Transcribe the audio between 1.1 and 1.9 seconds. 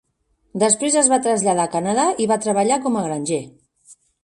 va traslladar a